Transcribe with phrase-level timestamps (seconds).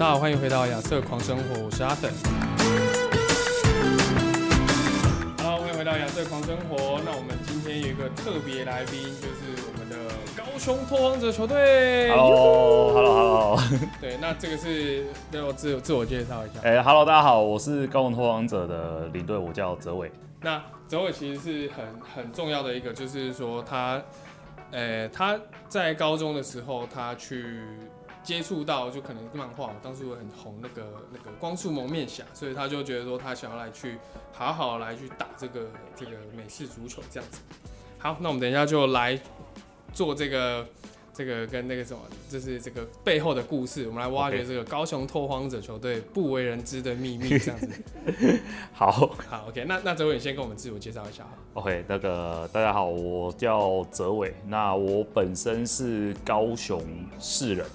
[0.00, 2.10] 大家好，欢迎回到亚瑟狂生活，我是阿等。
[5.36, 6.98] Hello，欢迎回到亚瑟狂生活。
[7.04, 9.96] 那我们今天有一个特别来宾，就是我们的
[10.34, 12.08] 高雄拓荒者球队。
[12.12, 13.60] Hello，Hello，Hello。
[14.00, 16.60] 对，那这个是让我自自我介绍一下。
[16.62, 20.10] 哎、h e l l o 大家好，我是高雄拓荒者的领队，我叫泽伟。
[20.40, 24.00] 那泽伟其实是很很重要的一个，就是说他，
[24.70, 25.38] 呃，他
[25.68, 27.60] 在高中的时候，他去
[28.22, 33.96] 接触到就可能漫画，当初很红那个那个光速蒙面侠，所以他就觉得说他想要来去
[34.32, 37.40] 好好来去打这个这个美式足球这样子。
[37.98, 39.18] 好，那我们等一下就来
[39.92, 40.66] 做这个
[41.12, 47.68] 这个跟那个什么，就是这个背后的故事，我们来挖掘这个高雄拓荒者球队不为人知的秘密这样子。
[48.72, 48.90] 好
[49.28, 51.60] 好，OK，那那泽伟你先跟我们自我介绍一下好。
[51.60, 54.34] ，OK，那个大家好，我叫泽伟。
[54.46, 56.82] 那我本身是高雄
[57.18, 57.66] 市人，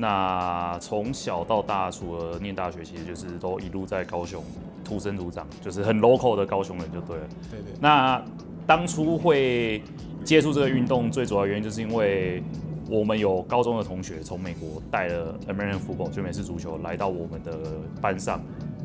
[0.00, 4.42] 那从小到大，除了念大学，其实就是都一路在高雄
[4.82, 7.28] 土生土长，就是很 local 的高雄人就对了。
[7.50, 7.74] 对对。
[7.78, 8.24] 那
[8.66, 9.82] 当初会
[10.24, 12.42] 接触这个运动，最主要原因就是因为
[12.88, 17.58] 我们有高中的同学从美国带了 American football 就美式足球来到我们的
[18.00, 18.40] 班上。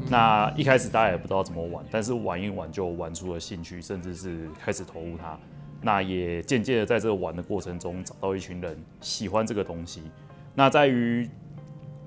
[0.09, 5.39] 那一开始大家也不知道怎么玩，但是玩一玩就玩出了兴趣，甚至是开始投入它。
[5.81, 10.01] 那也渐渐的在这个玩的过程中找到一群人喜欢这个东西。
[10.55, 11.29] 那在于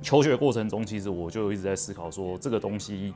[0.02, 3.12] 求学过程中，其实我就一直在思考说，这个东西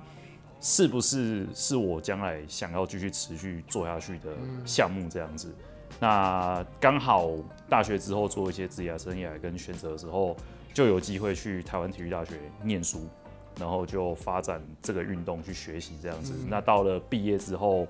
[0.61, 4.30] 是不是是我将来想要继续持续做下去的
[4.64, 5.55] 项目这样子。
[5.98, 7.30] 那刚好
[7.69, 10.36] 大学之后做一些职业生涯跟选择的时候，
[10.75, 13.06] 就有机会去台湾体育大学念书，
[13.58, 16.34] 然后就发展这个运动去学习这样子。
[16.48, 17.86] 那到了毕业之后，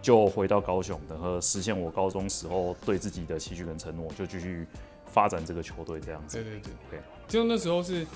[0.00, 4.66] 就回到高雄，然后实现我高中时候对自己的期许跟承诺，就继续
[5.12, 6.42] 发展这个球队这样子。
[6.42, 8.06] 对对对 OK 就那时候是，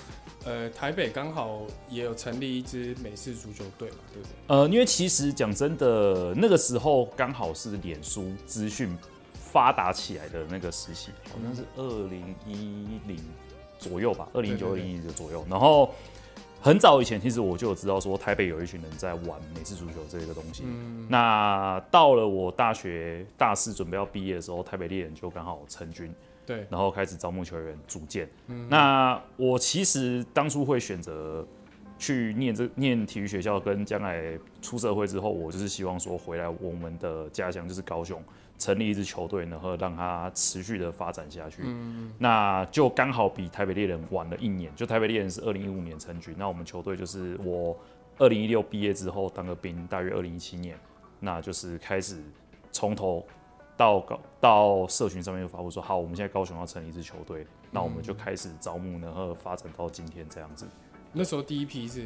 [0.45, 4.35] 呃，台北刚好也有成立一支美式足球队嘛，对不对？
[4.49, 8.95] 呃，因为其实讲真的，那个时候刚好是脸书资讯
[9.35, 13.17] 发达起来的那个时期，好像是二零一零
[13.79, 15.47] 左右吧，二零一九、二对对零一零左右。
[15.49, 15.95] 然后
[16.61, 20.65] 很早以前，其实我就有知道说台北有一群人在玩美式足球这个东西。
[20.67, 26.13] 嗯，那到了我大学大四准备要毕业的时候，台北猎人就刚好成军，
[26.47, 28.29] 对，然后开始招募球员组建。
[28.47, 31.45] 嗯那我其实当初会选择
[31.99, 38.23] 去念这念体育学校，跟将来出社会之后，我就是希望说回来我们的家乡就是高雄，
[38.59, 41.63] 成立一支球队，然后让它持续的发展下去。
[41.65, 47.77] 嗯，那就刚好比台北猎人晚了一年，就台北猎人是二零一五年成军，那我们球队就是我
[48.19, 50.79] 二零一六毕业之后当个兵，大约二零一七年，
[51.19, 52.23] 那就是开始
[52.71, 53.27] 从头
[53.77, 60.67] 到高到社群上面就发布说，好，我们现在高雄要成立一支球队，那我们就开始招募，然后发展到今天这样子。
[61.13, 62.03] 那时候第一批是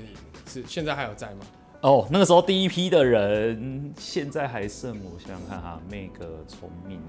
[0.47, 1.41] 是现在还有在吗？
[1.83, 7.01] 哦，那个时候第一批的人，现在还剩我想想看哈，那个聪明，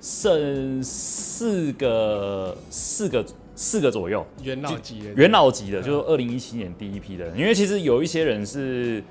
[0.00, 3.26] 剩四个四个
[3.56, 9.02] 四个左右，元老级的，元老级的，嗯就是二零一七年第一批的人，因为其实有一些人是，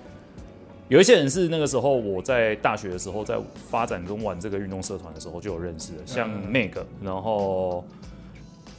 [0.90, 3.40] 有一些人是那个时候我在大学的时候，在
[3.70, 6.52] 发展跟玩这个运动社团的时候就有认识的，像嗯。
[6.52, 7.86] 那个，然后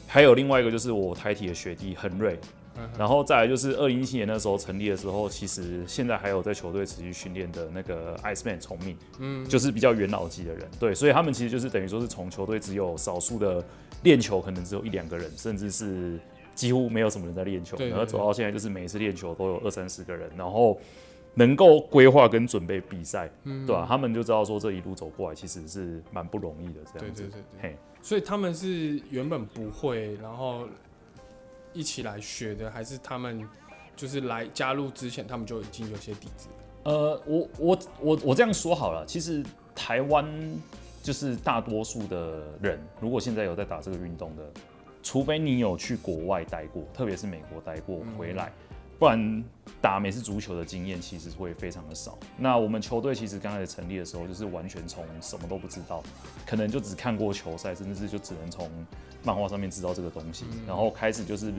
[0.08, 2.36] 还有另外一个就是我台体的学弟恒瑞，
[2.76, 13.64] 嗯然后再来就是二零一七年那时候成立的时候，其实现在还有在球队持续训练的那个 Iceman 崇明，嗯，就是比较元老级的人，对，所以他们其实就是等于说是从球队只有少数的
[14.02, 16.18] 练球，可能只有一两个人，甚至是
[16.56, 20.76] 几乎没有什么人在练球，然后走到现在就是每一次练球都有二三十个人，然后
[21.34, 23.66] 能够规划跟准备比赛，嗯。
[23.66, 30.66] 对吧、他们就知道说这一路走过来其实是蛮不容易的，这样子，对对对，嘿，所以他们是原本不会，然后
[31.72, 33.46] 一起来学的，还是他们
[33.94, 36.48] 就是来加入之前，他们就已经有些底子？
[36.82, 40.26] 呃，我我我我这样说好了，其实台湾
[41.02, 44.42] 就是大多数的人，如果现在有在打这个运动的，
[45.02, 48.16] 除非你有去国外待过，特别是美国待过嗯。
[48.16, 48.52] 回来，
[49.00, 49.42] 不然
[49.80, 52.18] 打美式足球的经验其实会非常的少。
[52.36, 56.02] 那我们球队其实刚开始成立的时候，就是完全从什么都不知道，
[56.46, 58.70] 可能就只看过球赛，甚至是就只能从
[59.24, 61.50] 漫画上面知道这个东西，然后开始就是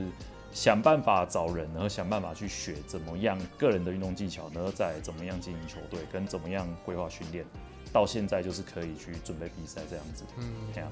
[0.54, 7.44] 想办法找人，然后想办法去学怎么样个人的运动技巧，然后再怎么样经营球队，跟怎么样规划训练，
[7.92, 10.24] 到现在就是可以去准备比赛这样子。
[10.38, 10.92] 嗯，这样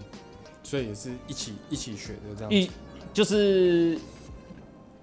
[0.64, 2.72] 所以也是一起一起学的这样一。
[3.14, 4.00] 就是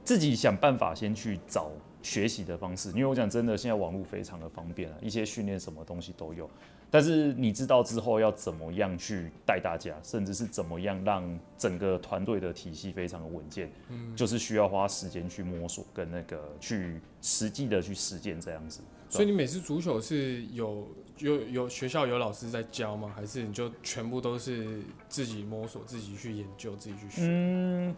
[0.06, 1.70] 自己想办法先去找
[2.00, 2.88] 学习的方式。
[2.91, 6.49] 因为我讲真的，现在网络非常的方便啊，一些训练什么东西都有。
[6.88, 18.81] 但是你知道之后要怎么样去带大家，甚至是怎么样让整个团队的体系非常的稳健，嗯，就是需要花时间去摸索跟那个去实际的去实践这样子。
[19.09, 20.87] 所以你每次足球是有
[21.19, 23.12] 有有学校有老师在教吗？
[23.17, 27.23] 还是你就全部都是自己摸索、自己去研究、自己去学？
[27.23, 27.94] 嗯，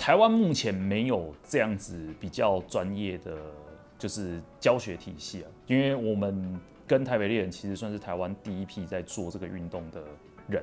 [0.00, 3.36] 台湾目前没有这样子比较专业的
[3.98, 6.58] 就是教学体系啊，因为我们。
[6.90, 10.02] 跟台北猎人其实算是台湾第一批在做这个运动的
[10.48, 10.60] 人，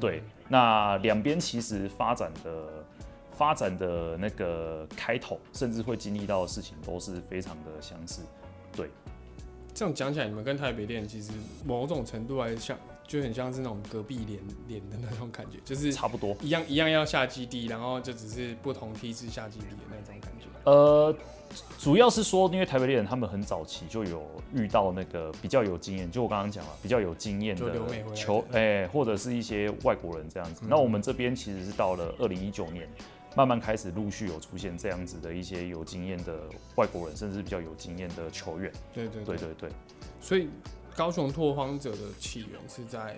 [0.00, 0.20] 对。
[0.48, 2.84] 那两边其实发展的
[3.30, 8.22] 发展的那个开头，甚至会经历到的事情都是非常的相似，
[8.74, 8.90] 对。
[9.72, 11.30] 这样讲起来，你们跟台北猎人其实
[11.64, 12.76] 某种程度来像，
[13.10, 20.46] 就很像是那种隔壁连连的那种感觉，就是差不多一样一样要下基地，然后就只是不同梯次下基地的那种感觉。
[20.70, 21.12] 呃。
[21.80, 24.24] 主要是说，因为台北猎人他们很早期就有
[24.54, 30.62] 遇到那个比较有经验，就我刚刚讲了，比较有经验的球，哎，或者是一些外国人这样子。
[30.68, 32.88] 那我们这边其实是到了二零一九年，
[33.34, 36.38] 慢慢开始陆续有出现这样子的一些有经验的
[36.76, 38.70] 外国人，甚至比较有经验的球员。
[38.94, 39.70] 对对对对对。
[40.20, 40.48] 所以
[41.00, 43.16] 高雄拓荒者的起源是在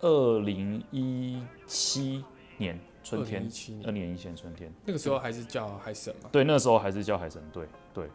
[0.00, 2.24] 二零一七
[2.56, 2.76] 年。
[3.04, 3.48] 春天，
[3.84, 6.28] 二零一七年春天，那个时候还是叫海神嘛？
[6.32, 7.64] 对，那时候还是叫海神队。
[7.94, 8.08] 对，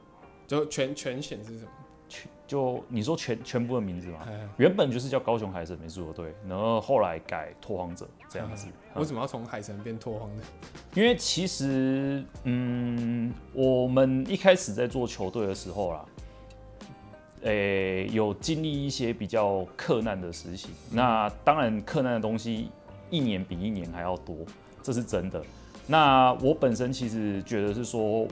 [0.45, 1.71] 就全全显是什么？
[2.09, 4.27] 全就你说全全部的名字嘛？
[4.57, 8.67] 原本就是叫高雄海神美术队，然后后来改拓荒者这样子。
[8.95, 10.43] 为什么要从海神变拓荒呢？
[10.95, 16.05] 因为其实，嗯，我们一开始在做球队的时候啦，
[17.43, 20.69] 诶，有经历一些比较克难的实习。
[20.91, 22.69] 那当然，克难的东西
[23.09, 24.35] 一年比一年还要多。
[24.81, 25.43] 这是真的。
[25.85, 28.27] 那我本身其实觉得是说，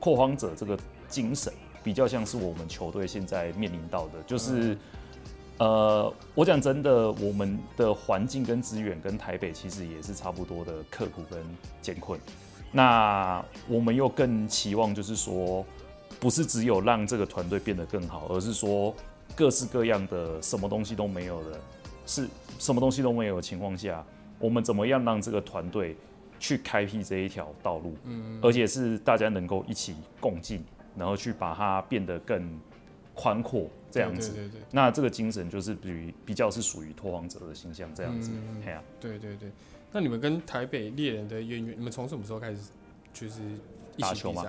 [0.00, 0.78] 拓荒者这个
[1.08, 1.52] 精神
[1.82, 4.76] 比较像是我们球队现在面临到的，就是，
[5.58, 11.38] 呃，我讲真的，我们的环境跟资源跟台北其实也是差不多的刻苦跟
[11.80, 12.18] 艰困。
[12.72, 15.64] 那我们又更期望就是说，
[16.20, 18.94] 不是只有让这个团队变得更好，而是说
[19.36, 21.60] 各式各样的什么东西都没有的，
[22.06, 22.28] 是
[22.58, 24.04] 什么东西都没有的情况下。
[24.38, 25.96] 我们怎么样让这个团队
[26.38, 27.96] 去开辟这一条道路？
[28.04, 30.64] 嗯，而且是大家能够一起共进，
[30.96, 32.48] 然后去把它变得更
[33.14, 34.30] 宽阔这样子。
[34.30, 34.60] 对对对。
[34.70, 38.30] 那这个精神就是比比较是属于拓荒者的形象这样子。
[38.62, 38.82] 对啊。
[39.00, 39.50] 对对对。
[39.90, 42.58] 那你们跟台北猎人的渊源，你们从什么时候开始
[43.12, 43.40] 就是
[43.98, 44.44] 打球吗？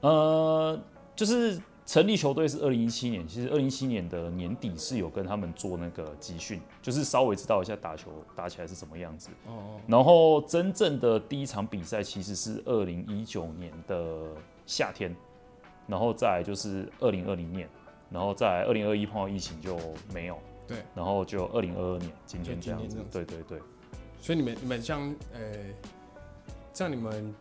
[0.00, 0.80] 呃，
[1.16, 1.60] 就是。
[1.86, 9.28] 成立球队是二零一七年，其实二零一七年的年底是有跟他们做那个集训，就是稍微知道一下打球打起来是什么样子。
[9.46, 9.80] 哦哦。
[9.86, 14.28] 然后真正的第一场比赛其实是二零一九年的
[14.64, 15.14] 夏天，
[15.86, 17.68] 然后再就是二零二零年，
[18.08, 19.78] 然后在二零二一碰到疫情就
[20.10, 20.38] 没有。
[20.66, 20.78] 对。
[20.94, 22.96] 然后就二零二二年今天这样子。
[23.12, 23.60] 对对对。
[24.22, 25.40] 所以你们你们像呃，
[26.72, 27.34] 像你们。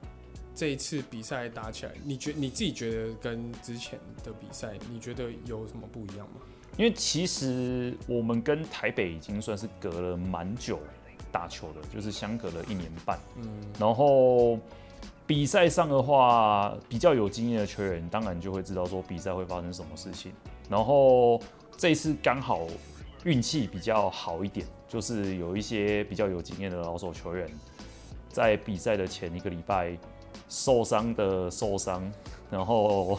[0.55, 6.41] 这一次比赛打起来，你觉你自己觉得跟之前的比赛，你觉得有什么不一样吗？
[6.77, 10.79] 因为其实我们跟台北已经算是隔了蛮久
[11.31, 13.19] 打球的，就是相隔了一年半。
[13.37, 13.47] 嗯，
[13.79, 14.59] 然后
[15.25, 20.31] 比赛上的话，比较有经验的球员，当然就会知道说比赛会发生什么事情。
[20.69, 21.41] 然后
[21.77, 22.67] 这次刚好
[23.23, 27.47] 运气比较好一点，就是有一些比较有经验的老手球员，
[28.29, 29.97] 在比赛的前一个礼拜。
[30.53, 31.99] 受伤的受伤，
[32.51, 33.17] 然后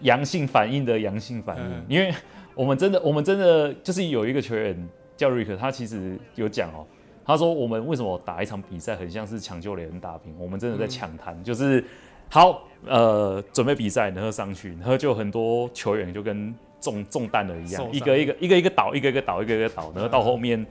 [0.00, 2.14] 阳性反应的阳性反应，因为
[2.54, 4.76] 我们真的，我们真的就是有一个球员
[5.16, 6.84] 叫瑞克，他其实有讲哦，
[7.24, 11.82] 他说我们为什么打一场比赛很像是抢救连人打平，我们真的在抢滩，就是
[12.28, 20.66] 好呃准备比赛，然后上去，然后就很多球员就跟中中弹了一样，一个一个一个一个倒，一个一个倒，一个一个倒，然后到后面。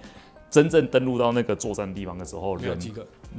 [0.49, 2.79] 真正登陆到那个作战地方的时候，人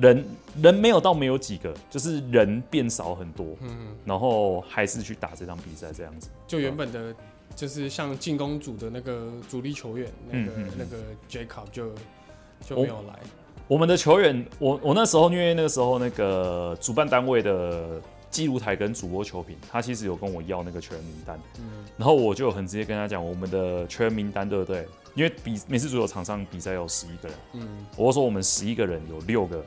[0.00, 0.24] 人
[0.62, 3.46] 人没有到没有几个，就是人变少很多。
[3.62, 6.28] 嗯，然后还是去打这场比赛这样子。
[6.46, 7.14] 就原本的，
[7.56, 10.96] 就是像进攻组的那个主力球员，那个那个
[11.28, 11.90] Jacob 就
[12.64, 13.18] 就没有来。
[13.66, 21.38] 我们的球员，我我那时候因为那个时候那个主办单位的记录台跟主播球评，他其实有跟我要那个全员名单。
[21.58, 24.86] 嗯，然后我就很直接跟他讲，我们的全员名单对不对？
[25.14, 29.64] 因为比每次足球场上比赛有十一个人，嗯，我说我们十一个人有六个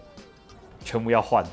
[0.85, 1.43] 全部要换，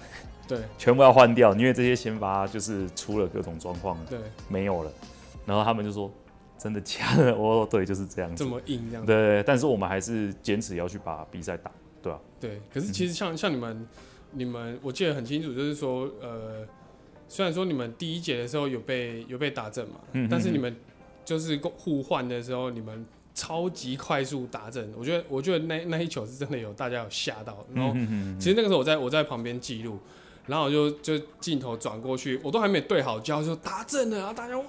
[0.47, 4.93] 对，全部要换掉，因为这些先发就是出了各种状况，对，没有了，
[5.45, 6.09] 然后他们就说
[6.57, 7.35] 真的假的？
[7.37, 11.69] 我说对，就是这样子，这么硬这样，对，但是我们还是坚持要去把比赛打，
[12.01, 12.21] 对吧？
[12.39, 13.89] 对，可是其实像像你们，
[14.31, 16.65] 你们我记得很清楚，就是说呃，
[17.29, 20.75] 虽然说你们第一节的时候有被有被打正嘛，嗯但是你们
[21.25, 23.05] 就是互换的时候，你们
[23.35, 27.93] 超级快速打正，我觉得我觉得那那一球是真的有大家有吓到，然后
[28.41, 29.99] 其实那个时候我在我在旁边记录，
[30.47, 34.67] 然后我就就镜头转过去，我都还没对好焦，就打正了，然后大家哇，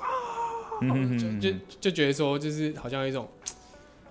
[1.17, 3.27] 就就就觉得说就是好像有一种，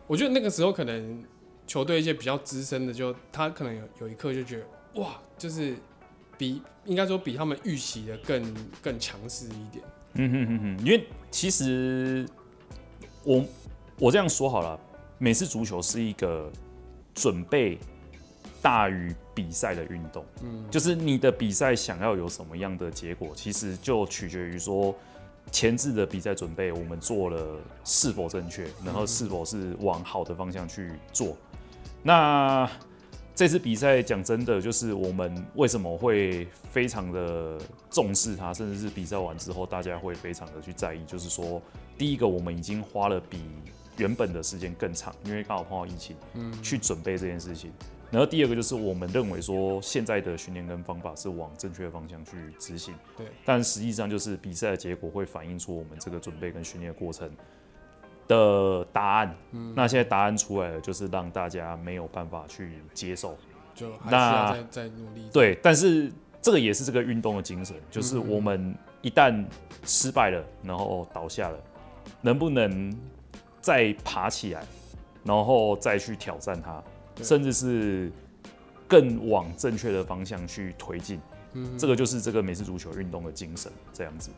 [0.06, 1.22] 我觉得那个时候可能
[1.66, 4.64] 球队一些比较资深的就他可能有有一刻就觉得
[5.00, 5.76] 哇，就是
[6.38, 9.84] 比应该说比他们预期的更更强势一点。
[10.14, 12.26] 嗯哼哼哼，因为其实
[13.24, 13.44] 我
[13.98, 14.80] 我这样说好了，
[15.18, 16.50] 美式足球是一个
[17.14, 17.78] 准备
[18.62, 20.24] 大于比赛的运动。
[20.42, 24.94] 嗯，就是你的比赛想要有什么样的结果，其实就取决于说
[25.52, 31.36] 前置的比赛准备我们做了是否正确，然后是否是往好的方向去做。
[32.02, 32.68] 那
[33.38, 37.56] 这次比赛讲真的，就是我们为什么会非常的
[37.88, 41.62] 重视它，甚至是比赛完之后大家会非常的去在意，就是说
[41.96, 43.38] 第一个我们已经花了比
[43.96, 46.52] 原本的时间更长，因为刚好碰到疫情，嗯。
[46.64, 47.70] 去准备这件事情。
[48.10, 57.30] 然后第二个就是我们认为说现在的训练跟方法是往正确的方向去执行，对，但实际上就是比赛的结果会反映出我们这个准备跟训练的过程
[58.28, 59.34] 的答案。
[59.50, 63.36] 嗯那现在答案出来了，就是让大家没有办法去接受。
[63.74, 65.28] 就还是那要再再努力。
[65.32, 69.44] 对，但是这个也是这个运动的精神，就是嗯我们一旦
[69.84, 71.58] 失败了，然后倒下了，
[72.20, 72.92] 能不能
[73.60, 74.64] 再爬起来，
[75.22, 76.82] 然后再去挑战它，
[77.22, 78.10] 甚至是
[78.88, 81.20] 更往正确的方向去推进。
[81.52, 84.30] 嗯，这个就是这个美式足球运动的精神，这样子。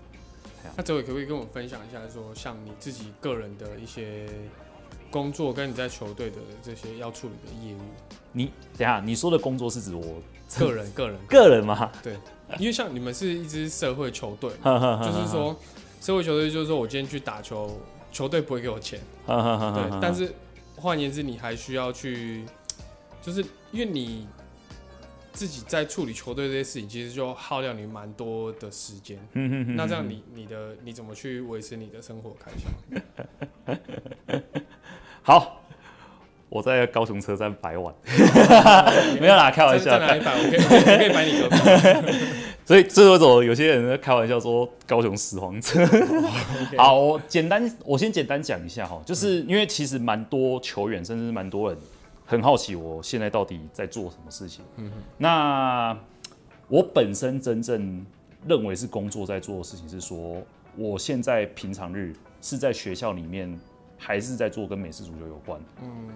[0.76, 4.26] 那这位可不可以跟我分享一下，说像你自己个人的一些
[5.10, 7.80] 工作，跟你在球队的这些要处理的业务？
[8.32, 8.46] 你
[8.78, 10.22] 等下你说的工作是指我
[10.58, 11.90] 个人个人， 个人吗？
[12.02, 12.16] 对
[12.58, 15.56] 因为像你们是一支社会球队， 就就是，说
[16.00, 17.80] 社会球队就是说我今天去打球，
[18.12, 20.32] 球队不会给我钱， 对但是
[20.76, 22.44] 换言之，你还需要去，
[23.22, 23.40] 就是
[23.72, 24.26] 因为你
[25.32, 29.18] 自己在处理球队这些事情，其实就耗掉你蛮多的时间。
[29.76, 33.74] 那这样你你的你怎么去维持你的生活开销？
[35.22, 35.62] 好，
[36.48, 37.94] 我在高雄车站摆碗，
[39.20, 40.06] 没有啦，开玩笑在。
[40.06, 40.32] 哪里摆？
[40.34, 41.56] 我可以我可以摆你隔壁。
[42.64, 45.84] 所以这为什么有些人在开玩笑说高雄始皇车？
[46.78, 51.78] 好，我简单我先简单讲一下哈，就是因为其实蛮多球员，甚至是蛮多人
[52.30, 54.64] 很好奇我现在到底在做什么事情。
[54.76, 55.98] 嗯那
[56.68, 58.06] 我本身真正
[58.46, 60.40] 认为是工作在做的事情是说，
[60.76, 63.58] 我现在平常日是在学校里面
[63.98, 66.08] 还是在做跟美式足球有关，嗯。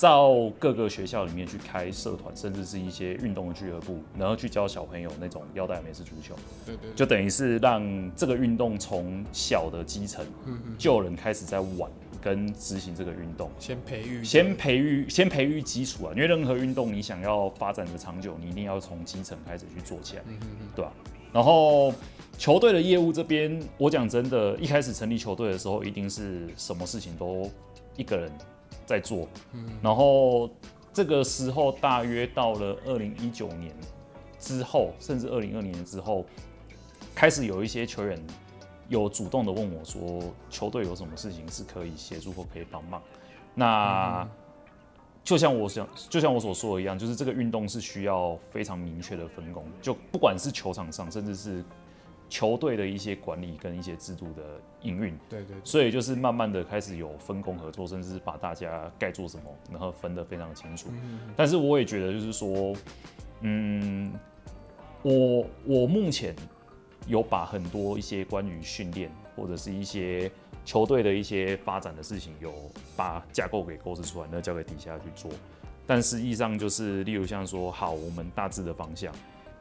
[0.00, 6.36] 到各个学校里面去开社团，甚至是一些运动的俱乐部，然后去教小朋友那种腰带美式足球。
[6.64, 7.82] 对对，就等于是让
[8.14, 20.92] 这个运动从小的基层嗯嗯，就有人开始在玩跟执行这个运动，先培育，先培育先培育基础啊，因为任何运动你想要发展的长久，你一定要从基层开始去做起来，嗯嗯嗯，对吧、
[21.32, 21.92] 然后
[22.36, 27.50] 球队的业务这边，我讲真的，一开始成立球队的时候，一定是什么事情都
[27.96, 28.30] 一个人
[28.86, 29.68] 在做，嗯。
[29.82, 30.50] 然后
[30.92, 33.72] 这个时候大约到了二零一九年
[34.38, 36.24] 之后，甚至二零二零年之后，
[37.14, 38.18] 开始有一些球员
[38.88, 43.02] 有主动的问我说，球队有什么事情是可以协助或可以帮忙。
[43.54, 44.26] 那
[45.22, 51.62] 就像我想，就像我所说的一样，就是这个运动是需要非常明确的分工，就不管是球场上，甚至是
[52.30, 54.42] 球队的一些管理跟一些制度的
[54.82, 60.88] 营运，对对对，所以就是慢慢的开始有分工合作，甚至是把大家该做什么，然后分得非常清楚。
[60.92, 62.74] 嗯但是我也觉得就是说，
[63.40, 64.12] 嗯，
[65.02, 66.34] 我我目前
[67.08, 70.30] 有把很多一些关于训练或者是一些
[70.64, 72.52] 球队的一些发展的事情，有
[72.94, 75.30] 把架构给构思出来，那交给底下去做。
[75.86, 79.12] 但实际上就是，例如像说，好，我们大致的方向，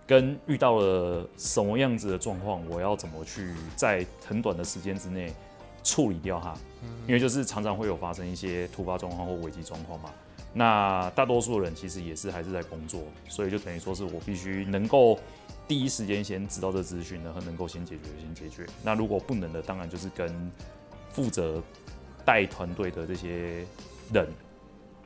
[0.05, 5.33] 跟遇到了什么样子的状况，我要怎么去在很短的时间之内
[5.83, 6.53] 处理掉它。
[7.07, 10.11] 因为就是常常会有发生一些突发状况或危机状况嘛。
[10.53, 15.17] 那大多数人其实也是还是在工作，所以就等于说是我必须能够
[15.67, 18.65] 第一时间先知道这资讯，然后能够先解决先解决。
[18.83, 20.51] 那如果不能的，当然就是跟
[21.09, 21.61] 负责
[22.23, 23.65] 带团队的这些
[24.13, 24.29] 人，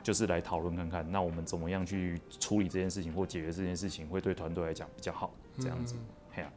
[0.02, 5.96] 就是来讨论看看，那我们怎么样去处理这件事情或解决这件事情，会对团队来讲比较好，这样子。
[6.32, 6.52] 嘿呀、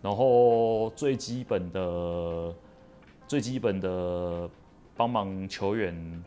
[0.00, 2.54] 然后最基本的、
[3.28, 4.48] 最基本的
[4.96, 6.24] 帮忙球员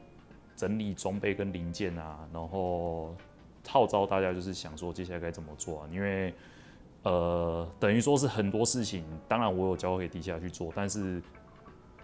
[0.55, 3.15] 整理装备跟零件啊，然后
[3.67, 6.33] 号召大家就是想说接下来该怎么做啊，因为
[7.03, 11.21] 呃，等于说是很多事情，当然我有交给底下去做，但是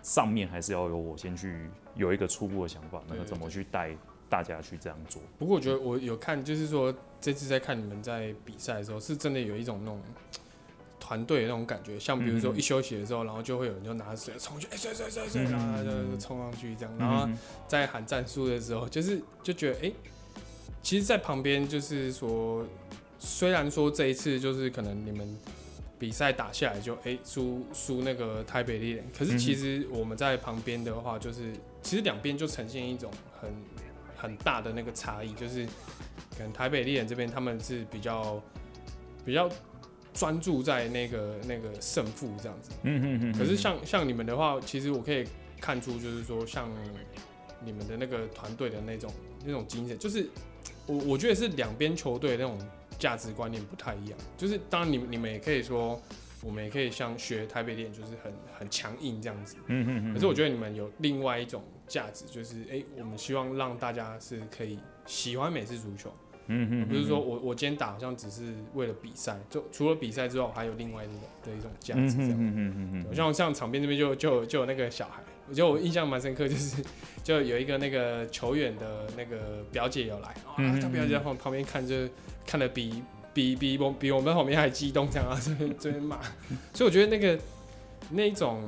[0.01, 3.95] 上面还是要由我先去有一个初步的想法，那个怎么去带
[4.29, 5.21] 大家去这样做。
[5.37, 9.99] 不过我觉得我有看，就是说这次在看你们在比赛的时候，是真的有一种那种
[11.01, 17.27] 团队的那种感觉，像比如说一休息的时候，然后就会有人就拿着水冲去，哎水水水水，然后就冲上去这样，然后
[17.67, 19.91] 在喊战术的时候，就是就觉得哎，
[20.81, 22.65] 其实，在旁边就是说。
[23.25, 25.25] 虽然说这一次就是可能你们
[25.97, 33.49] 比赛打下来就哎输输那个台北猎人，可是其实我们在旁边的话，就是其实两边就呈现一种很
[34.17, 35.65] 很大的那个差异，就是
[36.37, 38.43] 可能台北猎人这边他们是比较
[39.25, 39.49] 比较
[40.13, 43.37] 专注在那个那个胜负这样子，嗯嗯嗯。
[43.37, 45.25] 可是像像你们的话，其实我可以
[45.61, 46.69] 看出就是说像
[47.63, 49.09] 你们的那个团队的那种
[49.45, 50.29] 那种精神，就是
[50.85, 52.59] 我我觉得是两边球队那种。
[53.03, 56.01] 价值观念不太一样，就是当然你们你们也可以说，
[56.41, 59.57] 我们也可以像学台北练，就是很很强硬这样子。
[59.67, 60.13] 嗯嗯嗯。
[60.13, 66.13] 可是我觉得你们有另外一种价值，就是哎，我们希望让大家是可以喜欢美式足球。
[66.47, 66.87] 嗯嗯。
[66.87, 71.11] 不是说我我今天打好像只是为了比赛，就除了比赛之后，还有另外的
[71.43, 72.37] 的一种价值这样。
[72.37, 73.13] 嗯嗯嗯嗯。
[73.13, 75.21] 像像场边这边就就就有那个小孩，
[75.53, 76.83] 我觉得我印象蛮深刻，就是
[77.23, 81.95] 就有一个那个球员的那个表姐有来啊，他表姐在旁旁边看就。
[82.45, 83.01] 看的比
[83.33, 86.19] 比比我比我们旁边还激动，这样啊，这边这边骂，
[86.73, 87.39] 所以我觉得那个
[88.09, 88.61] 那一种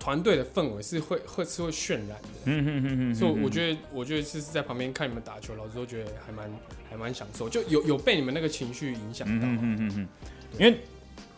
[0.00, 6.50] 团队的氛围是会会是会渲染的，嗯嗯嗯嗯，所以我觉得我觉得是在旁边看你们打球，老师都觉得还蛮
[6.90, 10.08] 还蛮享受，就有有被你们那个情绪影响到，嗯嗯嗯嗯，
[10.58, 10.76] 因为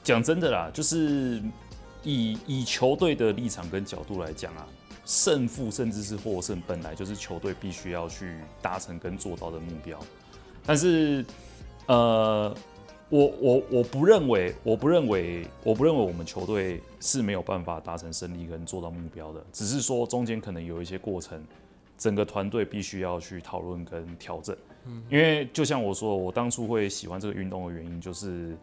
[0.02, 1.42] 讲真的啦，就是
[2.04, 4.66] 以以球队的立场跟角度来讲啊，
[5.04, 9.98] 胜负甚至是获胜，本来就是球队必须要去达成跟做到的目标。
[10.66, 11.24] 但是，
[11.86, 12.54] 呃，
[13.10, 19.44] 我我我不认为，我不认为，我不认为我们球队是没有办法达成胜利跟做到目标的。
[19.52, 21.42] 只是说中间可能有一些过程，
[21.98, 24.56] 整个团队必须要去讨论跟调整。
[24.86, 28.56] 嗯，因为就像我说，我当初会喜欢这个运动的原因，就是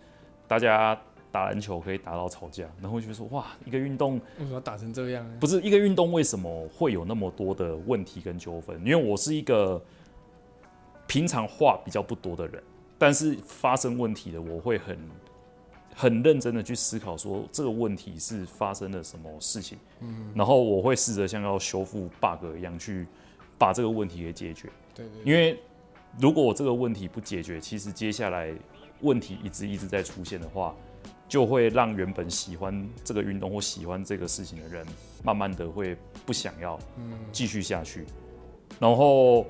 [0.47, 0.99] 大家
[1.31, 5.25] 打篮球可以打到吵架，然后就说哇，一个运动为什么打成这样？
[5.39, 8.77] 不是一个运动为什么会有那么多的问题跟纠纷？
[8.85, 9.81] 因为我是一个。
[11.07, 12.63] 平常话比较不多的人，
[12.97, 14.97] 但是发生问题的，我会很
[15.93, 23.05] 很认真的去思考，说这个问题是发生了什么事情，嗯，然后我会试着像要修复 bug 一样去
[23.57, 24.69] 把这个问题给解决。
[24.95, 25.21] 对对。
[25.25, 25.59] 因为
[26.17, 28.53] 如果我这个问题不解决，其实接下来
[29.01, 30.73] 问题一直一直在出现的话，
[31.31, 34.85] 就会让原本喜欢这个运动或喜欢这个事情的人，
[35.23, 36.77] 慢慢的会不想要
[37.31, 38.05] 继续下去，
[38.77, 39.45] 然后。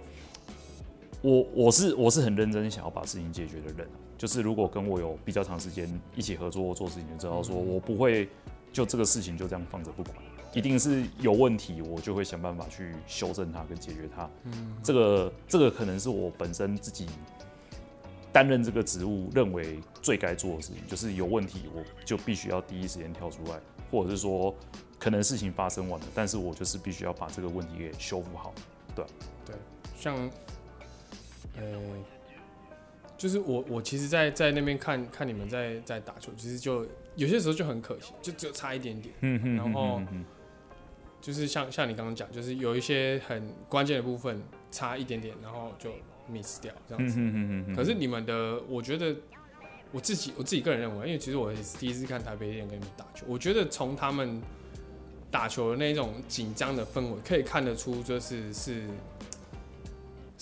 [1.24, 8.28] 我我是我是很认真想要把事情解决的人，就是如果跟我有比较长时间一起合作做事情，就知道说我不会
[8.74, 10.16] 就这个事情就这样放着不管，
[10.52, 14.28] 一定是有问题，我就会想办法去修正它跟解决它。
[14.46, 17.06] 嗯，这个这个可能是我本身自己
[18.32, 24.56] 担任这个职务认为最该做的事情，就是有问题我就必须要第一时间跳出来，或者是说
[25.00, 28.54] 可能事情发生完了，但是我就是必须要把这个问题给修复好。
[28.96, 29.06] 对，
[29.46, 29.56] 对，
[29.98, 30.30] 像。
[31.58, 31.78] 呃，
[33.18, 39.14] 就是我我其实，在在那边看看你们在在打球，其实就有些时候就很可惜，就只有差一点点。
[39.20, 39.56] 嗯嗯。
[39.58, 40.02] 然后
[41.20, 44.42] 就是像像你刚刚讲，就是有一些很关键的部分
[44.72, 45.92] 差一点点，然后就
[46.32, 47.20] miss 掉这样子。
[47.20, 49.16] 嗯嗯嗯可是你们的，我觉得
[49.92, 54.42] 我自己我自己个人认为，因为其实我也是第一次看台北店跟你们打球，我觉得从他们
[55.30, 58.84] 打球的那种紧张的氛围，可以看得出，就是是。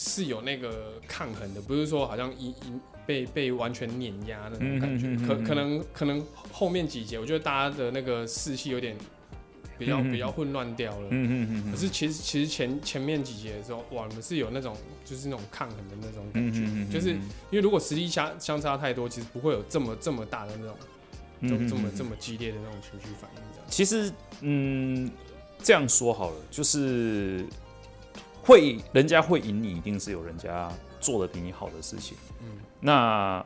[0.02, 2.56] 是有那个抗衡的，不是说好像一一
[3.06, 8.96] 被被完全碾压那种感觉，可可能可能后面几节，我觉得大家的那个士气有点
[9.80, 11.08] 比较比较混乱掉了。
[11.10, 11.72] 嗯嗯嗯。
[11.72, 20.76] 可是其实其实前前面几节的时候，哇，你们是有那种就是那种抗衡的那种感觉，嗯就是因为如果实力相相差太多，其实不会有这么这么大的那种
[21.42, 23.42] 这么这么这么激烈的那种情绪反应。
[23.54, 23.68] 这样。
[23.70, 24.12] 其实
[24.42, 25.10] 嗯，
[25.64, 27.46] 这样说好了，就是。
[28.42, 32.18] 会，人家会赢你，一定是有人家做的比你好的事情。
[32.42, 32.48] 嗯，
[32.80, 33.46] 那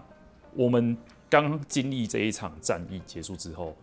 [0.53, 0.95] 我们
[1.29, 3.75] 刚经历这一场战役结束之后，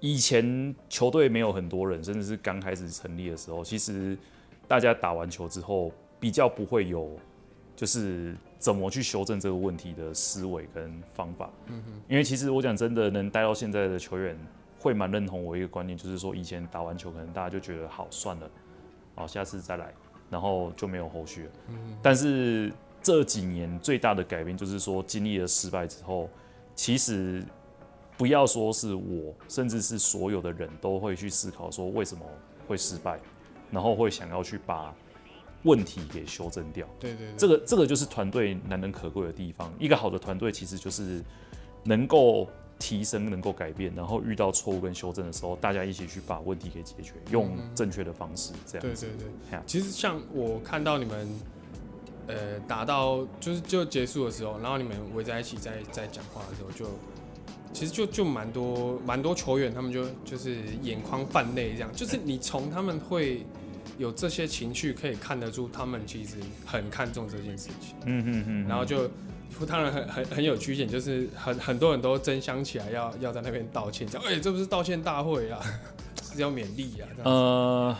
[0.00, 4.16] 以前球队没有很多人，甚至是刚开始成立的时候，其实
[4.66, 7.18] 大家打完球之后，比较不会有
[7.76, 11.50] 就是怎么去修正这个问题的思维跟方法。
[11.66, 14.38] 嗯哼，因为其实我讲真的，能待到现在的球员
[14.78, 18.50] 会蛮认同我一个观念，就是说以前打完球，可能大家就觉得好算了，
[19.14, 19.92] 好下次再来。
[20.30, 21.50] 然后就没有后续了。
[21.70, 26.28] 嗯，但是这几年最大的改变就是说，经历了失败之后，
[26.74, 27.42] 其实
[28.18, 32.26] 不要说是我，甚至是所有的人都会去思考说为什么
[32.66, 33.18] 会失败，
[33.70, 34.92] 然后会想要去把
[35.62, 36.86] 问题给修正掉。
[36.98, 39.72] 对对对，这个这个就是团队难能可贵的地方。
[39.78, 41.22] 一个好的团队其实就是
[41.84, 49.06] 能够提升、能够改变，然后遇到错误跟修正的时候，大家一起去把问题给解决，用正确的方式，这样子。
[49.06, 49.62] 对对对呀。
[49.66, 51.40] 其实像我看到你们，
[52.26, 56.86] 呃，打到就是就结束的时候，然后你们围在一起在在讲话的时候，就
[57.72, 63.44] 其实就就蛮多蛮多球员，他们就就是眼眶泛泪这样，就是你从他们会
[63.98, 67.94] 有这些情绪，可以看得出他们其实很看重这件事情。
[68.06, 68.68] 嗯嗯嗯。
[68.68, 69.08] 然后就
[69.66, 75.60] 当然很很很有曲线，就是很很多人都争相起来要要在那边道歉，讲哎、这不是道歉大会啊，
[76.22, 77.08] 是要勉励啊。
[77.16, 77.96] 这样呃，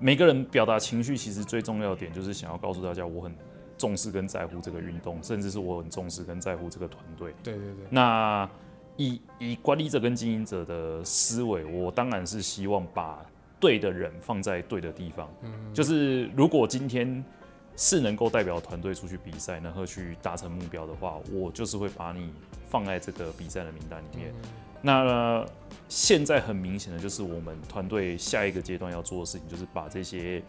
[0.00, 3.32] 每个人表达情绪，其实最重要的点就是想要告诉大家，我很
[3.78, 7.32] 重视跟在乎这个运动，甚至是我很重视跟在乎这个团队。
[7.42, 8.46] 对对对，那
[8.96, 13.24] 以以管理者跟经营者的思维，我当然是希望把
[13.60, 15.28] 对的人放在对的地方。
[15.42, 17.24] 嗯，就是如果今天
[17.76, 22.32] 是能够代表团队出去比赛，然后去达成目标的话，我就是会把你
[22.66, 24.34] 放在这个比赛的名单里面。
[24.82, 25.44] 那
[25.88, 30.42] 现在很明显的就是我们团队下一个阶段要做的事情，就是把这些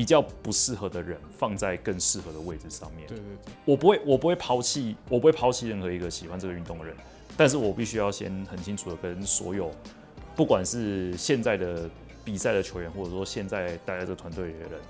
[0.00, 3.06] 比较不适合的人放在更适合的位置上面。
[3.06, 6.96] 对对对，我不会，我不会抛弃，我不会抛弃任何一个喜欢这个运动的人，
[7.36, 9.70] 但是我必须要先很清楚的跟所有，
[10.34, 11.90] 不管是现在的
[12.24, 14.80] 比赛的球员，或者说现在待在这个团队里的人，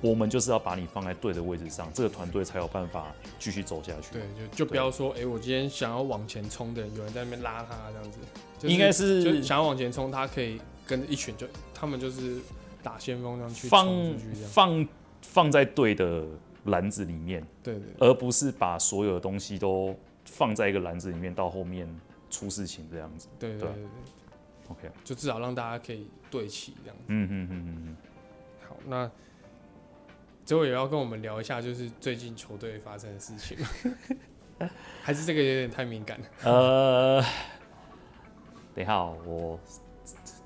[0.00, 4.12] 我们就是要把你放在对的位置上，这个团队才有办法继续走下去。
[4.12, 8.18] 对，就就不要说，哎、我今天想要往前冲的人，有人在那边拉他这样子，
[8.60, 12.36] 就是、应该是想要往前冲，他可以跟着一群就他们就是
[12.86, 14.14] 打先锋这样去放
[14.48, 14.88] 放
[15.20, 16.24] 放在对的
[16.66, 19.92] 篮子里面，对对而不是把所有的东西都
[20.24, 21.88] 放在一个篮子里面，到后面
[22.30, 23.26] 出事情这样子。
[23.40, 23.88] 对对对对对
[24.68, 27.04] ，OK，就至少让大家可以对齐这样子。
[27.08, 27.96] 嗯嗯嗯嗯嗯。
[28.68, 29.10] 好，那
[30.44, 34.70] 最后也要跟我们聊一下，就是最近球队发生的事情吗，
[35.02, 36.26] 还是这个有点太敏感了？
[36.44, 37.24] 呃，
[38.76, 39.60] 等一下哦，我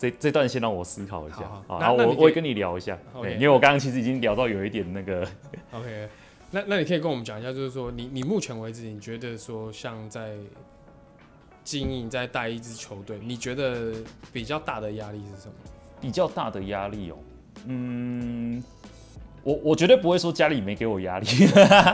[0.00, 1.74] 这这段先让我思考一下好好。
[1.74, 3.28] 好然后我我会跟你聊一下，OK。
[3.28, 5.28] 对因为我刚刚其实已经聊到有一点那个，
[5.72, 6.08] OK，
[6.50, 10.30] 那那你可以跟我们讲一下，就是说你你目前为止，你觉得说像在
[11.62, 13.92] 经营在带一支球队，你觉得
[14.32, 15.54] 比较大的压力是什么？
[16.00, 17.16] 比较大的压力哦，
[17.66, 18.64] 嗯，
[19.42, 21.26] 我我绝对不会说家里没给我压力，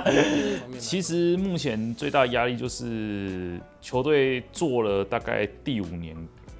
[0.78, 6.16] 其实目前最大的压力就是球队做了大概第五年、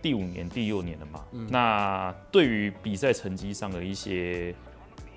[0.06, 1.24] 第五年、第六年了嘛。
[1.32, 4.54] 嗯那对于比赛成绩上的一些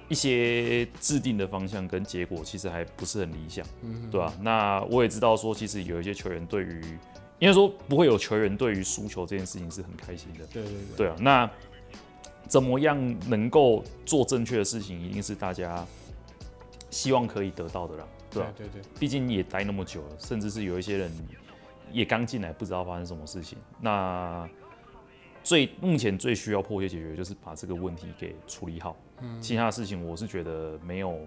[0.07, 6.81] 一些制定的方向跟结果，其实还不是很理想，嗯对吧、那我也知道说，其实有一些球员对于，
[7.37, 10.47] 应该说不会有球员对于输球这件事情是很开心的。
[10.47, 11.51] 对对对对啊，那
[12.47, 12.97] 怎么样
[13.29, 15.85] 能够做正确的事情，一定是大家
[16.89, 21.11] 希望可以得到的啦，对吧、对对对，毕竟也待那么久了，甚至是有一些人
[21.91, 23.59] 也刚进来，不知道发生什么事情。
[23.79, 24.49] 那
[25.49, 28.95] 最目前最需要迫切解决，就是把这个问题给处理好。
[29.19, 31.19] 嗯其他的事情我是觉得没有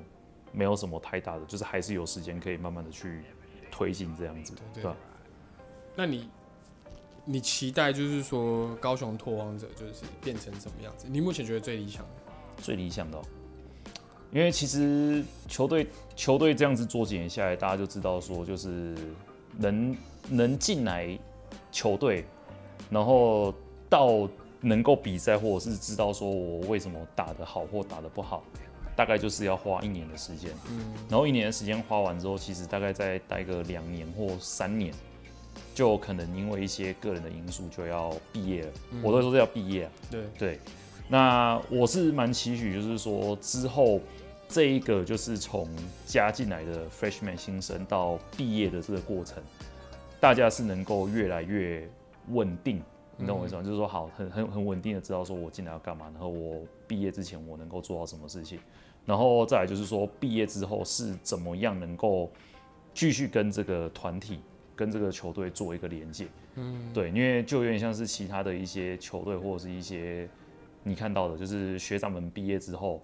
[0.53, 3.23] 没有什么太大的，就是还是有时间可以慢慢的去
[3.69, 4.97] 推进这样子，对对吧？
[5.97, 6.29] 那你
[7.25, 11.09] 你期待就是说高雄拓荒者就是变成什么样子？
[11.11, 12.33] 你目前觉得最理想的？
[12.59, 13.23] 最理想的、哦，
[14.31, 18.97] 因为其实球队球队这样子做几年下来，大家就知道说，就是
[19.59, 19.97] 能
[20.29, 21.19] 能进来
[21.73, 22.25] 球队，
[22.89, 23.53] 然后
[23.93, 24.27] 到
[24.63, 28.43] 能够比赛，或者是知道说我为什么打得好或打得不好，
[28.97, 30.51] 大概就是要花一年的时间。
[30.71, 34.95] 嗯，然后一年的时间花完之后，其实大概再待个两年或三年，
[35.75, 38.73] 就可能因为一些个人的因素就要毕业了。
[38.93, 39.93] 嗯我都说是要毕业啊。
[40.11, 40.59] 对，对，
[41.07, 44.01] 那我是蛮期许，就是说之后
[44.49, 45.69] 这一个就是从
[46.07, 49.43] 加进来的 freshman 新生到毕业的这个过程，
[50.19, 51.87] 大家是能够越来越
[52.29, 52.83] 稳定。
[53.23, 53.63] 你懂我意思吗？
[53.63, 58.59] 就是说，好，很很很稳定的知道说我进来要干嘛，然后我毕业之前我能够做到什么事情，
[59.07, 62.29] 然后再来就是说毕业之后是怎么样能够
[62.93, 64.41] 继续跟这个团体、
[64.75, 66.27] 跟这个球队做一个连接。
[66.57, 70.29] 嗯，对，因为就有点像是其他的一些球队或者是一些
[70.83, 73.01] 你看到的，就是学长们毕业之后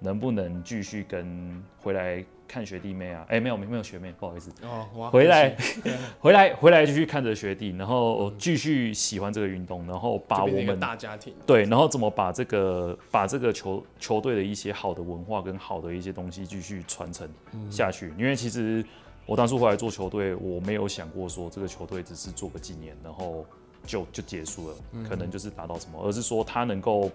[0.00, 3.24] 能不能继续跟回来看学弟妹啊？
[3.28, 5.56] 哎、没有没有学妹，不好意思，哦，回来
[6.18, 17.70] 回来回来继续看着学弟，然后继续喜欢这个运动，然后把我们大家庭，对，然后怎么把这个把这个球球队的一些好的文化跟好的一些东西继续传承嗯。
[17.70, 18.12] 下去？
[18.18, 18.84] 因为其实
[19.26, 23.46] 我当初回来做球队，我没有想过说这个球队只是做个纪念，然后
[23.86, 24.76] 就就结束了，
[25.08, 27.08] 可能就是达到什么，而是说他能够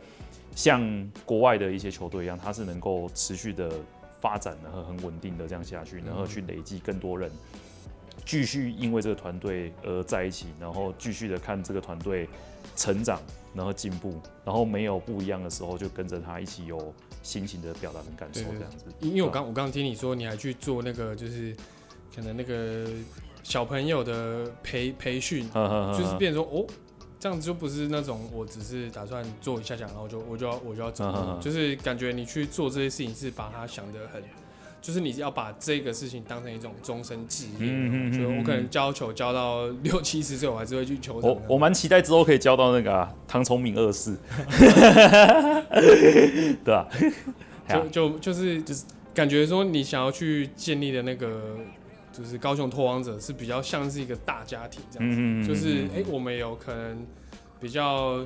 [0.56, 3.70] 像国外的一些球队一样，他是能够持续的
[4.22, 7.30] 发展，然后很稳定的这样下去，然后去累积更多人，
[8.26, 12.28] 继续因为这个团队而在一起，然后继续的看这个团队
[12.76, 13.22] 成长，
[13.54, 18.86] 然后进步，然后没有不一样的时候，就跟着他一起有心情的表达跟感受这样子。
[19.02, 21.56] 因为我刚我刚刚听你说，你还去做那个就是
[22.16, 22.88] 可能那个
[23.44, 26.00] 小朋友的培培训，呵呵呵。
[26.00, 26.66] 就是变成说哦，
[27.26, 34.22] 这样子就不是那种我只是打算做一下下，然后就我就要我就要走就是感觉你去做这些事情是把它想得很。
[34.80, 41.32] 就是你要把这个事情当成一种终身职业，嗯嗯嗯我嗯可能教球教到 六七十岁，我还是会去球场。
[41.32, 44.16] 我我蛮期待之后可以教到那个、啊、唐崇明二世，
[46.64, 46.88] 对吧、
[47.68, 47.74] 啊？
[47.74, 48.84] 就就就是就是
[49.16, 51.58] 感觉说你想要去建立的那个，
[52.18, 57.06] 就是高雄拓荒者是比较像是一个大家庭这样子，嗯就是哎、诶我们有可能
[57.60, 58.26] 比较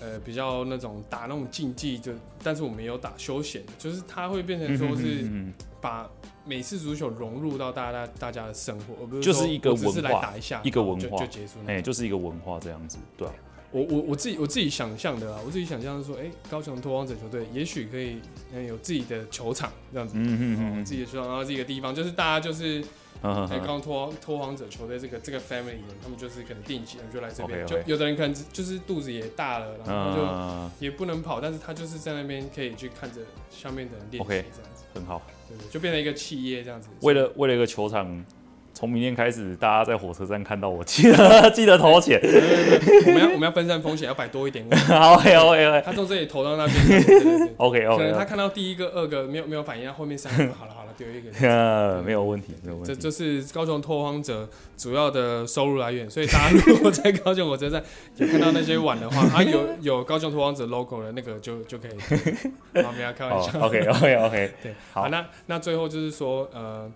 [0.00, 6.08] 呃比较那种打那种竞技，就但是我们也有打休闲，就是它会变成说是嗯把
[6.44, 11.80] 美式足球融入到大家大家的生活，而不是就是说一个我只是来文化打一下一个文化就就结束哎。
[11.80, 13.34] 就是一个文化这样子，对啊，
[13.70, 18.20] 我我我自己我自己想象的啊，我自己想象是说，哎、高雄拓荒者球队也许可以
[18.52, 20.14] 嗯有自己的球场这样子。
[20.16, 22.82] 嗯嗯哦，嗯自己的球场，然后自己的地方，就是大家就是
[23.22, 35.20] 嗯哎，刚刚拓拓荒者球队这个这个 family 人，他们就是可能定期就来这边就有的人可能就是肚子也大了，然后就嗯，也不能跑，但是他就是在那边可以去看着下面的人练习 OK 这样子，很好。
[35.48, 36.88] 对对，就变成一个企业这样子。
[37.02, 38.24] 为了为了一个球场，
[38.72, 42.18] 从明天开始，大家在火车站看到我，记得 记得投钱。
[42.20, 47.50] 对对对我们要我们要分散风险，要摆多一点位，好，OK OK 他从这里投到那边，对对对。
[47.58, 51.30] OK 可能他看到第一个、二个没有没有反应，他后面三个好了好了丢一个。
[51.48, 52.92] 呃，没有问题，没有问题。
[52.92, 57.82] 这就是高雄拓荒者主要的收入来源，所以大家如果在高雄火车站
[58.16, 61.92] 有看到那些碗的话，啊有有高雄拓荒者 logo 的那个就就可以。
[62.82, 63.60] 好，不要开玩哦笑。
[63.60, 66.90] ，OK OK OK，对，好好，那那最后就是说，呃，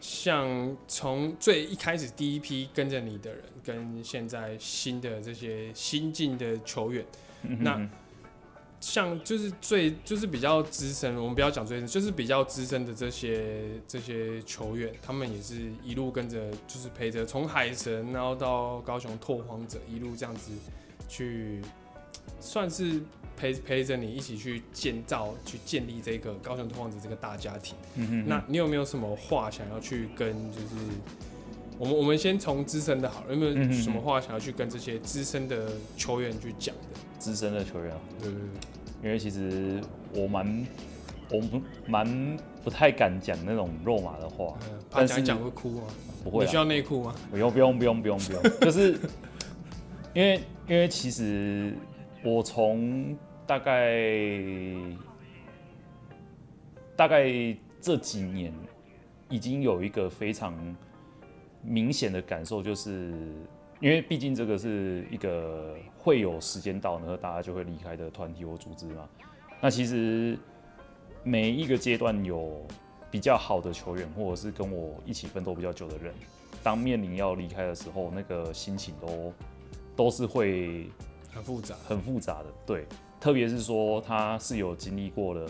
[0.00, 7.04] 像从最一开始第一批跟着你的人，跟现在新的这些新进的球员，
[7.60, 7.80] 那
[8.84, 20.52] 像就是最就是比较资深，我们不要讲最深，就是比较资深的这些这些球员，他们也是一路跟着，就是陪着从海神，然后到高雄拓荒者，一路这样子
[21.08, 21.62] 去，
[22.40, 23.00] 算是
[23.36, 27.74] 陪陪着你一起去建造、去建立这个高雄拓荒者这个大家庭。
[27.94, 30.66] 嗯哼那你有没有什么话想要去跟就是？
[31.78, 36.98] 我们我们先从资深的好了，有没有什么话想要去跟这些资深的球员去讲的？
[37.18, 38.48] 资深的球员啊，对对对。
[39.02, 39.82] 因为其实
[40.14, 40.66] 我蛮
[41.30, 45.84] 我们蛮不太敢讲那种肉麻的话，嗯，怕讲讲会哭啊？
[46.22, 47.14] 不会啊，你需要内裤吗？
[47.30, 48.98] 不用不用不用不用不用，就是
[50.14, 51.74] 因为因为其实
[52.22, 53.14] 我从
[53.46, 53.98] 大概
[56.96, 57.26] 大概
[57.80, 58.50] 这几年
[59.28, 60.54] 已经有一个非常
[61.64, 63.12] 明显的感受，就是
[63.80, 69.08] 因为毕竟这个是一个会有时间到，然后大家就会离开的团体或组织嘛。
[69.60, 70.38] 那其实
[71.22, 72.62] 每一个阶段有
[73.10, 76.12] 比较好的球员，或者是跟我一起奋斗比较久的人，
[76.62, 79.32] 当面临要离开的时候，那个心情都
[79.96, 80.90] 都是会
[81.32, 81.74] 很复杂。
[81.86, 82.86] 很复杂的，对，
[83.18, 85.48] 特别是说他是有经历过了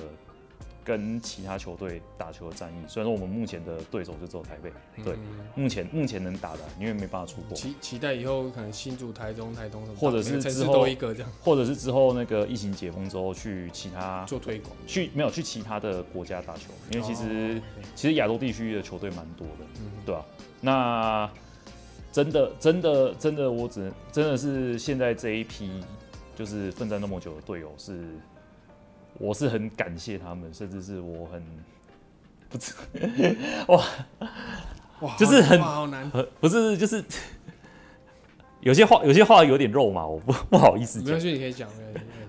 [0.85, 4.71] 跟其他球队打球的战役，虽然说我们目前的对手就只有台北，
[5.03, 14.71] 对，嗯目前目前能打的，因为没办法出国，期期待以后可能新竹、台中、台东什么，或者是之后一个这样或者是之后那个疫情解封之后去其他做推广。
[14.87, 17.63] 去没有去其他的国家打球，因为其实、哦
[17.95, 20.25] 其实亚洲地区的球队蛮多的，嗯对吧、
[20.61, 21.31] 那
[22.13, 25.71] 真的真的真的，我只能真的是现在这一批
[26.37, 28.01] 就是奋战那么久的队友是，
[29.19, 31.43] 我是很感谢他们，甚至是我很
[32.49, 32.73] 不知
[33.69, 33.85] 哇
[35.01, 36.11] 哇，就是很好难。
[36.15, 37.05] 呃不是就是
[38.61, 41.69] 有些话有些话有点肉嘛，我不不好意思讲没关，系，你可以讲。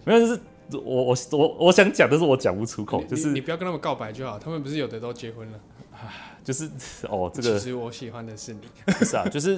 [0.04, 0.40] 没有就是
[0.72, 5.60] 我我我我想讲，但是我讲不出口，就是你你不要跟他们告白就好，他们不是有的都结婚了。
[6.44, 6.70] 就是
[7.10, 8.60] 哦这个其实我喜欢的是你。
[8.86, 9.54] 不是啊，就是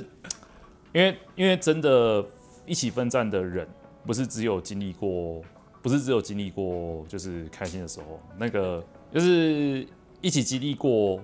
[0.94, 2.26] 因为因为真的，
[2.66, 3.68] 一起奋战的人，
[4.06, 5.42] 不是只有经历过，
[5.88, 9.88] 不是只有经历过就是开心的时候，那个就是
[10.20, 11.18] 一起经历过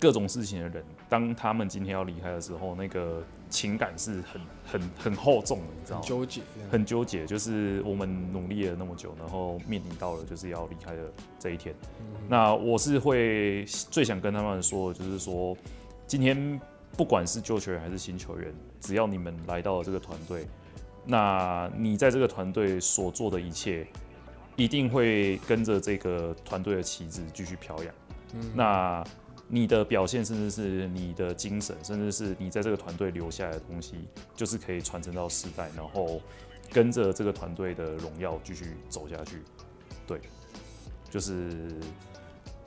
[0.00, 6.02] 各种事情的人，当他们今天要离开的时候，那个情感是很很很厚重的，你知道吗？
[6.02, 6.40] 很纠结。
[6.70, 11.74] 很纠结，就是我们努力了那么久，然后面临到了就是要离开的这一天。
[12.00, 15.54] 嗯那我是会最想跟他们说的，就是说，
[16.06, 16.58] 今天
[16.96, 20.46] 不管是旧球员还是新球员，只要你们来到了这个团队，
[21.06, 23.86] 那你在这个团队所做的一切，
[24.56, 27.94] 一定会跟着这个团队的旗帜继续飘扬。
[28.34, 29.04] 嗯那
[29.48, 33.94] 你的表现，甚至是你的精神，甚至是你在这个团队留下来的东西，
[34.34, 36.20] 就是可以传承到世代，然后
[36.72, 39.42] 跟着这个团队的荣耀继续走下去。
[40.04, 40.20] 对，
[41.08, 41.76] 就是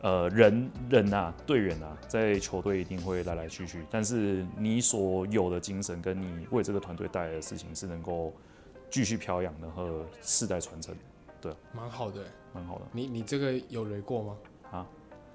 [0.02, 8.34] 呃人人啊，队员啊，在球队一定会来来去去，但是你所有的精神跟你为这个团队带来的事情是能够
[8.90, 10.96] 继续飘扬，然后世代传承，
[11.42, 12.28] 对蛮好的欸。
[12.54, 12.82] 蛮好的。
[12.92, 14.38] 你你这个有雷过吗？
[14.72, 14.88] 啊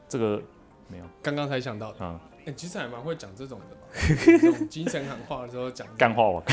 [0.09, 0.43] 这个
[0.89, 1.99] 没有，刚刚才想到的。
[2.01, 3.83] 嗯，哎、其实还蛮会讲这种的嘛，
[4.41, 6.43] 这种精神喊话的时候讲干话吧。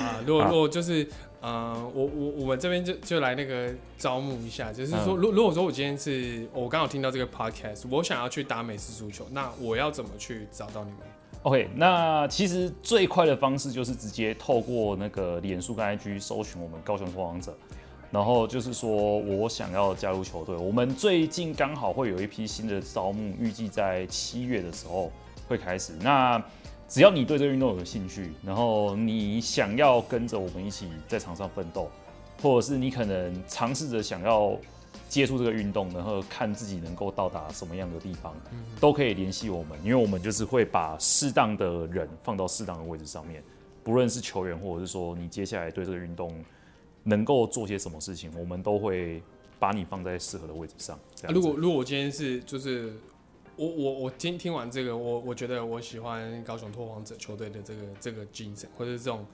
[0.00, 0.20] 啊。
[0.26, 1.08] 如果如果就是
[1.40, 11.00] 呃，我我我们这边就就来那个招募一下，就是说，嗯如如果说我今天是我刚好听到这个 podcast，我想要去打美式足球，那我要怎么去找到你们
[11.42, 17.56] ？OK，那其实最快的方式就是直接透过那个脸书跟 IG 搜寻我们高雄拓王者，
[18.10, 20.56] 然后就是说我想要加入球队。
[20.56, 25.12] 我们最近刚好会有一批新的招募，预计在七月的时候
[25.46, 25.92] 会开始。
[26.00, 26.42] 那
[26.88, 31.90] 只要你对这个运动有兴趣，然后你想要跟着我们一起在场上奋斗，
[32.42, 34.56] 或者是你可能尝试着想要
[35.06, 38.34] 接触这个运动，然后看自己能够到达什么样的地方，
[38.80, 43.42] 都可以联系我们，因为我们就是会把适当的人放到适当的位置上面，
[43.84, 46.34] 不论是球员，或者是说你接下来对这个运动
[47.04, 49.22] 能够做些什么事情，我们都会
[49.58, 50.98] 把你放在适合的位置上。
[51.28, 52.94] 如果如果我今天是就是
[53.58, 59.26] 我我我听听完这个，我我觉得我喜欢高雄拓荒者球队的这个这个精神，或者是这种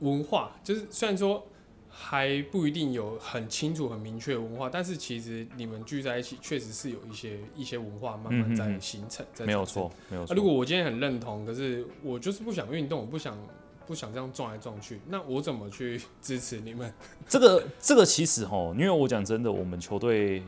[0.00, 1.46] 文化，就是虽然说
[1.88, 10.34] 还不一定有很清楚、很明确的文化，但是其实你们聚在一起，确实是有一些一些文化慢慢在嗯嗯嗯形成，在没有错，没有啊，错。
[10.34, 13.38] 如果我今天很认同，可是我就是不想运动，我不想
[13.86, 16.92] 不想这样撞来撞去，那我怎么去 支持你们？
[17.28, 20.42] 这个这个其实哈，因为我讲真的，我们球队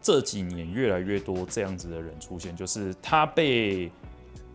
[0.00, 3.90] 这几年越来越多这样子的人出现，就是他被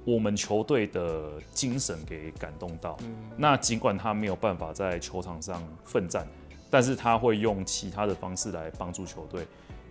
[0.06, 2.98] 我们球队的精神给感动到。
[3.04, 6.28] 嗯，那尽管他没有办法在球场上奋战，
[6.70, 9.46] 但是他会用其他的方式来帮助球队。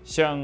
[0.04, 0.38] 像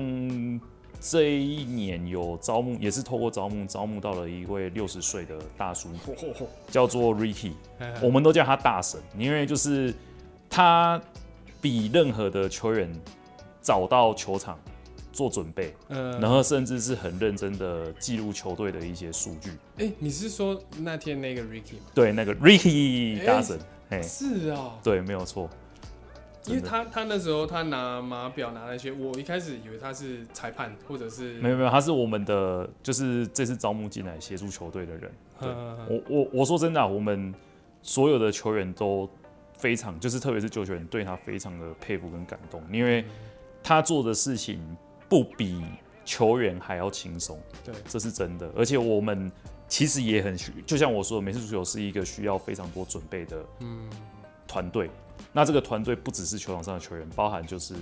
[1.01, 5.89] 这一年有招募，也是透过招募招募到了一位六十岁的大叔，
[6.71, 7.53] 叫做 Ricky。
[7.79, 9.95] 哎我们都叫他大神，因为就是
[10.49, 11.01] 他
[11.61, 12.91] 比任何的球员
[13.61, 14.59] 早到球场
[15.19, 19.51] 做准备，呃然后甚至是很认真的记录球队的一些数据。
[19.79, 21.91] 哎、你是说那天那个 Ricky 吗？
[21.93, 23.59] 对，那个 Ricky 哎大神，
[23.91, 25.51] 哎、是啊、对，没有错。
[26.47, 35.11] 因为他他那时候他拿码表拿那些，我一开始以为他是裁判或者是没有没有，他是我们的，就是这次招募进来协助球队的人。
[35.41, 37.35] 对嗯我我我说真的啊、我们
[37.83, 39.11] 所有的球员都
[39.55, 43.05] 非常，就是特别是旧球员对他非常的佩服跟感动，因为
[43.63, 44.59] 他做的事情
[45.09, 45.65] 不比
[46.05, 48.51] 球员还要轻松，对这是真的。
[48.57, 49.31] 而且我们
[49.69, 53.89] 其实也很需，就像我说的，美式足球是一个需要非常多准备的嗯
[54.47, 54.91] 团队。
[55.33, 57.75] 那这个团队不只是球场上的球员，包含就是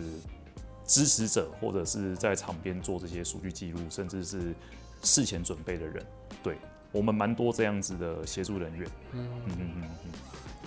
[0.84, 4.54] 支持者，或者是在场边做这些数据记录，甚至是
[5.02, 6.04] 事前准备的人。
[6.42, 6.56] 对
[6.92, 8.88] 我们蛮多这样子的协助人员。
[9.12, 10.10] 嗯嗯嗯嗯嗯，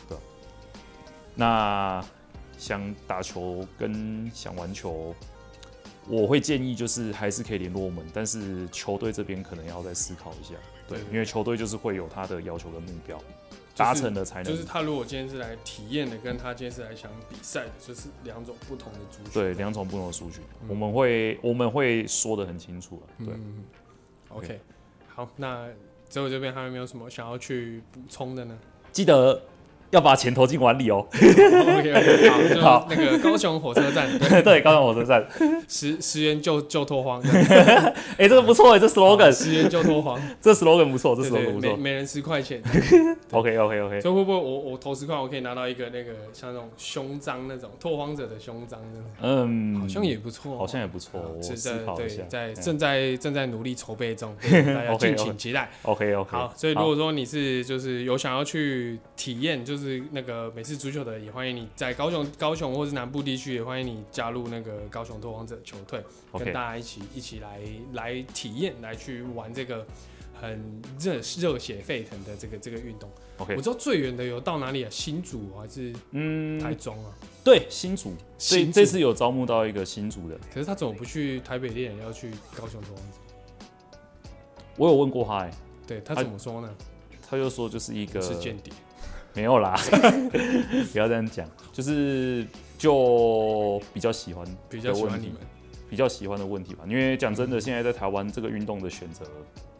[0.07, 0.17] 对。
[1.35, 2.03] 那
[2.57, 5.15] 想打球跟想玩球，
[6.07, 10.55] 我会建议就是还是可以联络我们，但是球队这边可能要再思考一下。
[10.87, 13.27] 对对，因为球队就是会有他的要求跟目标，就是
[13.75, 19.31] 达成的才能就是他如果今天是来体验的，跟他今天是来想比赛的，就是两种不同的族群。
[19.31, 23.25] 对，两种不同的数据，嗯我们会我们会说的很清楚了。
[23.25, 23.63] 对，嗯
[24.29, 24.59] ，OK，
[25.07, 25.69] 好，那
[26.09, 28.57] 最后这边还有没有什么想要去补充的呢
[28.91, 29.39] 记得
[29.91, 31.05] 要把钱投进碗里哦。
[31.13, 34.07] OK OK，好，那个高雄火车站。
[34.43, 35.27] 对，高雄火车站，
[35.67, 37.21] 十十元救救拓荒，
[38.17, 41.69] 哎、这个不错哎，这 slogan，十元救拓荒，这 slogan 不错，这对对，slogan 不错。
[41.71, 42.61] 每每人十块钱
[43.31, 52.23] ，OK OK OK，所以会不会我我投十块，我可以拿到一个那个像那种胸章那种拓荒者的胸章那种，嗯，好像也不错哦，好像也不错，我是思在对考一下。
[52.27, 52.55] 在嗯。
[52.69, 55.69] 正在正在努力筹备中，大家敬请期待。
[55.83, 59.78] OK OK，好，所以如果说你是就是有想要去体验就是
[60.11, 66.03] 那个美式足球的，也欢迎你在高雄、高雄或是南部地区，也欢迎你加入那个高雄拓荒者球队，
[66.33, 67.61] 跟大家一起一起来
[67.93, 69.85] 来体验，来去玩这个
[70.39, 73.09] 很热热血沸腾的这个这个运动。
[73.37, 74.89] OK，我知道最远的有到哪里啊？
[74.89, 77.13] 新竹还是嗯台嗯，中啊？
[77.43, 83.17] 对，新竹，这新竹这次有招募到一个新竹的，可是他怎么不去台北猎人，要去高雄拓荒者？
[84.77, 85.51] 我有问过他、哎，
[85.87, 86.75] 对他怎么说呢？
[87.29, 88.73] 他就说就是一个是间谍。
[89.33, 89.75] 没有啦，
[90.91, 92.45] 不要这样讲，就是
[92.77, 95.37] 就比较喜欢比较喜欢你们，
[95.89, 96.83] 比较喜欢的问题吧。
[96.87, 99.25] 因为讲真的，现在在台湾这个运动的选择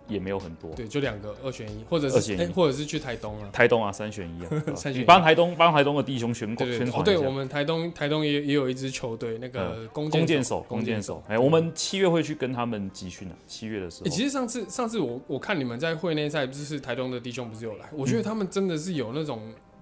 [0.10, 2.42] 也没有很多，对，就两个二选一，或者是二选一。
[2.42, 3.50] 哎或者是去台东啊。
[3.54, 4.98] 台东啊三选一啊， 三选一。
[5.00, 7.28] 你帮台东帮台东的弟兄宣宣对对对，哦，对传一下。
[7.28, 19.42] 我们台东台东也也有一支球队，那个弓弓箭手手，弓箭手，哎，对我们七月会去跟他们集训啊，七月的时候，欸其实上次上次我我看你们在会内赛，就是台东的弟兄不是有来，我觉得他们真的是有那种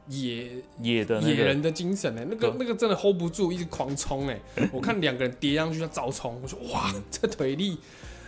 [0.09, 0.49] 野、
[0.81, 1.33] 野的那个。
[1.33, 4.39] 野人的精神哎、那个那个真的 hold 不住，一直狂冲哎、
[4.71, 7.77] 我看两个人叠上去要照冲，我说哇，这腿力，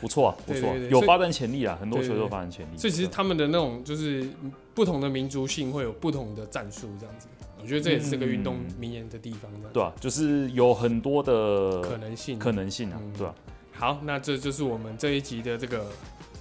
[0.01, 2.77] 不错啊，不错啊对对对有发展潜力啊，很多球队有发展潜力。
[2.77, 4.27] 所以其实他们的那种就是
[4.73, 7.27] 不同的民族性会有不同的战术这样子，
[7.61, 12.39] 我觉得这也是这个运动嗯迷人的地方的对啊，就是有很多的可能性。
[12.39, 13.35] 可能性啊嗯，对啊，
[13.73, 15.85] 好，那这就是我们这一集的这个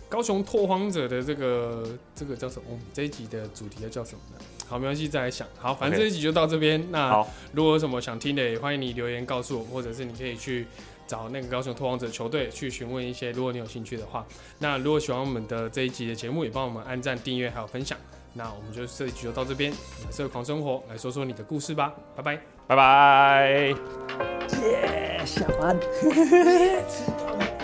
[0.09, 2.65] 高雄拓荒者的这个这个叫什么？
[2.71, 4.45] 我们这一集的主题要叫什么呢？
[4.69, 5.49] 好，没关系，再来想。
[5.59, 6.91] 好，反正这一集就到这边。
[6.91, 10.67] 那好，如果有什么想听的，也欢迎你留言告诉我，或者是你可以去
[11.09, 14.25] 找那个高雄拓荒者球队去询问一些，如果你有兴趣的话。
[14.61, 17.99] 那如果喜欢我们的这一集的节目，也帮我们按赞、订阅还有分享。
[18.35, 19.73] 那我们就这一集就到这边，
[20.05, 22.39] 蓝色狂生活，来说说你的故事吧，拜拜。
[22.67, 23.75] 拜拜。
[24.63, 25.77] 耶，下班。